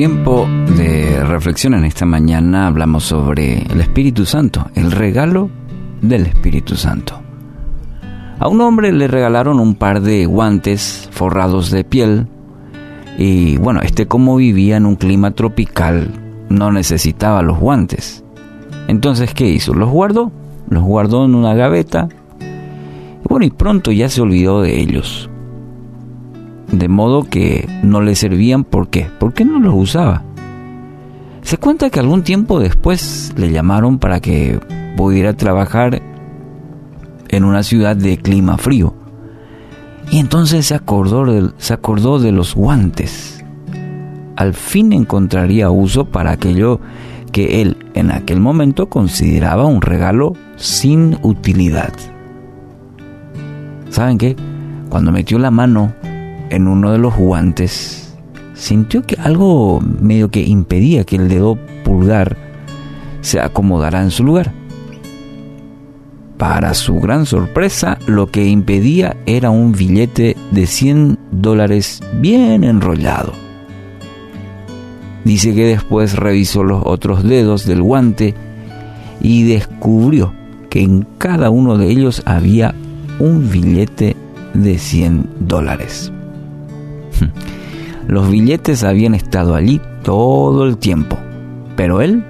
[0.00, 5.50] tiempo de reflexión en esta mañana hablamos sobre el Espíritu Santo, el regalo
[6.00, 7.20] del Espíritu Santo.
[8.38, 12.26] A un hombre le regalaron un par de guantes forrados de piel
[13.18, 16.10] y bueno, este como vivía en un clima tropical
[16.48, 18.24] no necesitaba los guantes.
[18.88, 19.74] Entonces, ¿qué hizo?
[19.74, 20.32] Los guardó,
[20.68, 22.08] los guardó en una gaveta
[22.40, 25.30] y bueno, y pronto ya se olvidó de ellos
[26.72, 28.64] de modo que no le servían.
[28.64, 29.08] ¿Por qué?
[29.18, 30.22] Porque no los usaba.
[31.42, 34.60] Se cuenta que algún tiempo después le llamaron para que
[34.96, 36.02] pudiera trabajar
[37.28, 38.94] en una ciudad de clima frío.
[40.10, 43.44] Y entonces se acordó, de, se acordó de los guantes.
[44.36, 46.80] Al fin encontraría uso para aquello
[47.30, 51.92] que él en aquel momento consideraba un regalo sin utilidad.
[53.90, 54.36] ¿Saben qué?
[54.88, 55.92] Cuando metió la mano
[56.50, 58.16] en uno de los guantes,
[58.54, 62.36] sintió que algo medio que impedía que el dedo pulgar
[63.20, 64.52] se acomodara en su lugar.
[66.40, 73.34] Para su gran sorpresa, lo que impedía era un billete de 100 dólares bien enrollado.
[75.22, 78.34] Dice que después revisó los otros dedos del guante
[79.20, 80.32] y descubrió
[80.70, 82.74] que en cada uno de ellos había
[83.18, 84.16] un billete
[84.54, 86.10] de 100 dólares.
[88.08, 91.18] Los billetes habían estado allí todo el tiempo,
[91.76, 92.24] pero él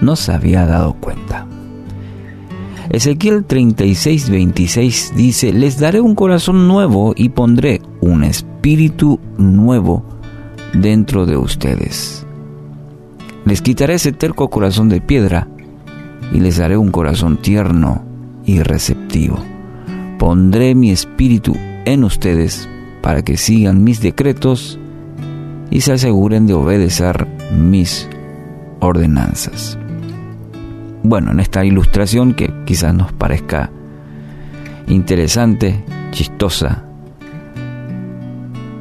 [0.00, 1.44] no se había dado cuenta.
[2.90, 10.04] Ezequiel 36, 26 dice, les daré un corazón nuevo y pondré un espíritu nuevo
[10.72, 12.24] dentro de ustedes.
[13.44, 15.48] Les quitaré ese terco corazón de piedra
[16.32, 18.04] y les daré un corazón tierno
[18.44, 19.38] y receptivo.
[20.18, 22.68] Pondré mi espíritu en ustedes
[23.02, 24.78] para que sigan mis decretos
[25.70, 28.08] y se aseguren de obedecer mis
[28.80, 29.78] ordenanzas.
[31.08, 33.70] Bueno, en esta ilustración que quizás nos parezca
[34.88, 36.82] interesante, chistosa,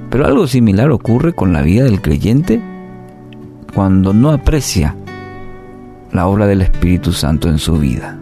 [0.09, 2.59] pero algo similar ocurre con la vida del creyente
[3.75, 4.96] cuando no aprecia
[6.12, 8.18] la obra del Espíritu Santo en su vida.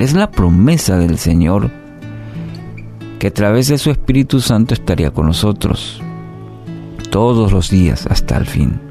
[0.00, 1.70] Es la promesa del Señor
[3.20, 6.02] que a través de su Espíritu Santo estaría con nosotros
[7.12, 8.87] todos los días hasta el fin.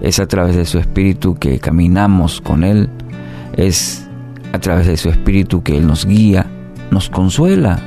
[0.00, 2.88] Es a través de su Espíritu que caminamos con Él,
[3.56, 4.08] es
[4.52, 6.46] a través de su Espíritu que Él nos guía,
[6.90, 7.80] nos consuela,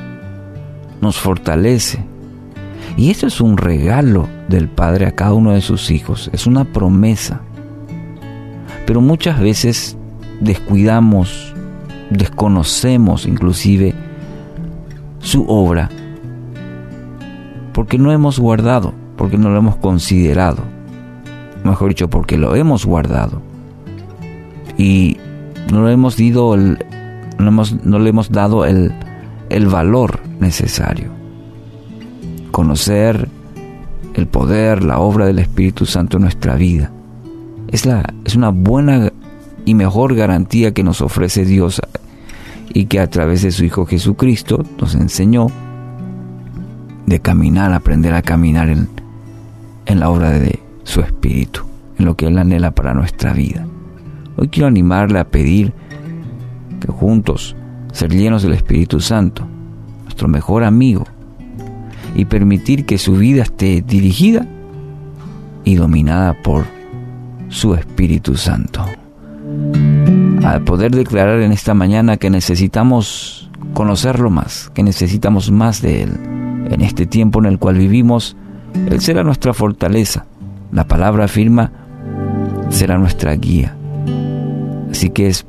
[1.01, 2.03] nos fortalece.
[2.97, 6.65] Y esto es un regalo del Padre a cada uno de sus hijos, es una
[6.65, 7.41] promesa.
[8.85, 9.97] Pero muchas veces
[10.41, 11.53] descuidamos,
[12.09, 13.95] desconocemos inclusive
[15.19, 15.89] su obra,
[17.73, 20.63] porque no hemos guardado, porque no lo hemos considerado,
[21.69, 23.41] mejor dicho, porque lo hemos guardado
[24.77, 25.17] y
[25.71, 26.83] no le hemos, dado el,
[27.37, 28.91] no hemos, no le hemos dado el,
[29.49, 31.09] el valor necesario.
[32.51, 33.29] Conocer
[34.13, 36.91] el poder, la obra del Espíritu Santo en nuestra vida.
[37.69, 39.11] Es, la, es una buena
[39.65, 41.79] y mejor garantía que nos ofrece Dios
[42.73, 45.47] y que a través de su Hijo Jesucristo nos enseñó
[47.05, 48.89] de caminar, aprender a caminar en,
[49.85, 51.61] en la obra de su Espíritu,
[51.97, 53.65] en lo que Él anhela para nuestra vida.
[54.37, 55.73] Hoy quiero animarle a pedir
[56.79, 57.55] que juntos
[57.91, 59.45] ser llenos del Espíritu Santo,
[60.03, 61.05] nuestro mejor amigo,
[62.15, 64.47] y permitir que su vida esté dirigida
[65.63, 66.65] y dominada por
[67.49, 68.85] su Espíritu Santo
[70.43, 76.11] al poder declarar en esta mañana que necesitamos conocerlo más, que necesitamos más de Él.
[76.69, 78.35] En este tiempo en el cual vivimos,
[78.89, 80.25] Él será nuestra fortaleza.
[80.71, 81.71] La palabra afirma,
[82.69, 83.75] será nuestra guía.
[84.89, 85.45] Así que es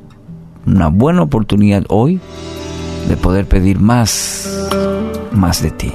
[0.65, 2.19] una buena oportunidad hoy
[3.07, 4.69] de poder pedir más,
[5.31, 5.91] más de ti.